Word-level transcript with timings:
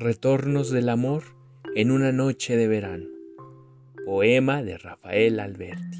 Retornos 0.00 0.70
del 0.70 0.90
amor 0.90 1.24
en 1.74 1.90
una 1.90 2.12
noche 2.12 2.56
de 2.56 2.68
verano. 2.68 3.08
Poema 4.06 4.62
de 4.62 4.78
Rafael 4.78 5.40
Alberti. 5.40 5.98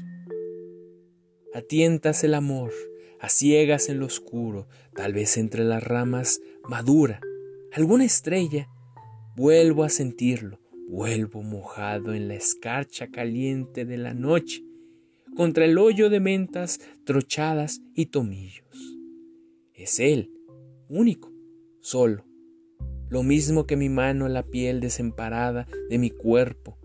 Atientas 1.53 2.23
el 2.23 2.33
amor, 2.33 2.71
a 3.19 3.27
ciegas 3.27 3.89
en 3.89 3.99
lo 3.99 4.05
oscuro, 4.05 4.69
tal 4.95 5.11
vez 5.11 5.35
entre 5.35 5.65
las 5.65 5.83
ramas 5.83 6.39
madura, 6.63 7.19
alguna 7.73 8.05
estrella. 8.05 8.69
Vuelvo 9.35 9.83
a 9.83 9.89
sentirlo, 9.89 10.61
vuelvo 10.87 11.43
mojado 11.43 12.13
en 12.13 12.29
la 12.29 12.35
escarcha 12.35 13.09
caliente 13.09 13.83
de 13.83 13.97
la 13.97 14.13
noche, 14.13 14.63
contra 15.35 15.65
el 15.65 15.77
hoyo 15.77 16.09
de 16.09 16.21
mentas 16.21 16.79
trochadas 17.03 17.81
y 17.95 18.05
tomillos. 18.05 18.97
Es 19.73 19.99
él, 19.99 20.31
único, 20.87 21.33
solo, 21.81 22.28
lo 23.09 23.23
mismo 23.23 23.65
que 23.65 23.75
mi 23.75 23.89
mano 23.89 24.27
la 24.27 24.43
piel 24.43 24.79
desemparada 24.79 25.67
de 25.89 25.97
mi 25.97 26.11
cuerpo, 26.11 26.77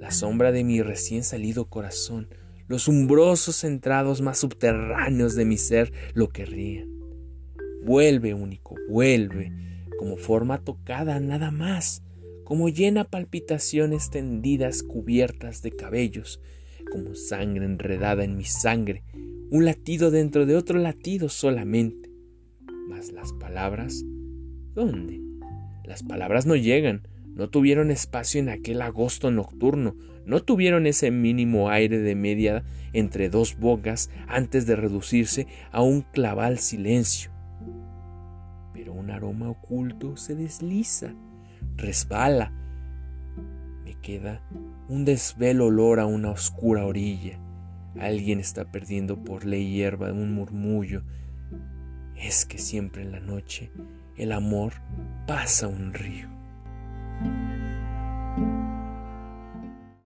la 0.00 0.10
sombra 0.10 0.52
de 0.52 0.64
mi 0.64 0.82
recién 0.82 1.22
salido 1.22 1.66
corazón, 1.66 2.28
los 2.66 2.88
umbrosos 2.88 3.62
entrados 3.62 4.22
más 4.22 4.38
subterráneos 4.38 5.34
de 5.34 5.44
mi 5.44 5.58
ser 5.58 5.92
lo 6.14 6.28
querrían. 6.28 6.88
Vuelve, 7.84 8.34
único, 8.34 8.74
vuelve, 8.88 9.52
como 9.98 10.16
forma 10.16 10.58
tocada 10.58 11.20
nada 11.20 11.50
más, 11.50 12.02
como 12.44 12.68
llena 12.68 13.04
palpitaciones 13.04 14.10
tendidas 14.10 14.82
cubiertas 14.82 15.62
de 15.62 15.72
cabellos, 15.72 16.40
como 16.90 17.14
sangre 17.14 17.64
enredada 17.64 18.24
en 18.24 18.36
mi 18.36 18.44
sangre, 18.44 19.04
un 19.50 19.64
latido 19.64 20.10
dentro 20.10 20.46
de 20.46 20.56
otro 20.56 20.78
latido 20.78 21.28
solamente. 21.28 22.10
Mas 22.88 23.12
las 23.12 23.32
palabras, 23.32 24.04
¿dónde? 24.74 25.20
Las 25.86 26.02
palabras 26.02 26.46
no 26.46 26.56
llegan, 26.56 27.06
no 27.36 27.48
tuvieron 27.48 27.92
espacio 27.92 28.40
en 28.40 28.48
aquel 28.48 28.82
agosto 28.82 29.30
nocturno, 29.30 29.94
no 30.24 30.42
tuvieron 30.42 30.86
ese 30.86 31.12
mínimo 31.12 31.70
aire 31.70 32.00
de 32.00 32.16
media 32.16 32.64
entre 32.92 33.28
dos 33.28 33.56
bocas 33.56 34.10
antes 34.26 34.66
de 34.66 34.74
reducirse 34.74 35.46
a 35.70 35.82
un 35.82 36.02
claval 36.02 36.58
silencio. 36.58 37.30
Pero 38.74 38.94
un 38.94 39.10
aroma 39.10 39.48
oculto 39.48 40.16
se 40.16 40.34
desliza, 40.34 41.14
resbala. 41.76 42.52
Me 43.84 43.94
queda 44.00 44.42
un 44.88 45.04
desvelo 45.04 45.66
olor 45.66 46.00
a 46.00 46.06
una 46.06 46.30
oscura 46.30 46.84
orilla. 46.84 47.38
Alguien 47.96 48.40
está 48.40 48.72
perdiendo 48.72 49.22
por 49.22 49.44
ley 49.44 49.72
hierba 49.72 50.12
un 50.12 50.34
murmullo. 50.34 51.04
Es 52.16 52.44
que 52.44 52.58
siempre 52.58 53.02
en 53.02 53.12
la 53.12 53.20
noche 53.20 53.70
el 54.16 54.32
amor 54.32 54.72
pasa 55.26 55.66
un 55.66 55.92
río. 55.92 56.35